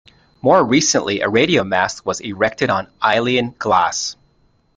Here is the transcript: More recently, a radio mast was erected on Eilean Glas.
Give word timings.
More 0.41 0.63
recently, 0.65 1.21
a 1.21 1.29
radio 1.29 1.63
mast 1.63 2.07
was 2.07 2.21
erected 2.21 2.71
on 2.71 2.87
Eilean 3.03 3.55
Glas. 3.59 4.15